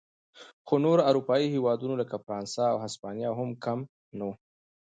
[0.65, 3.79] خو نور اروپايي هېوادونه لکه فرانسه او هسپانیا هم کم
[4.17, 4.31] نه و.